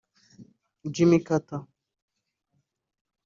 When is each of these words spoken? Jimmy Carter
Jimmy 0.93 1.21
Carter 1.21 1.61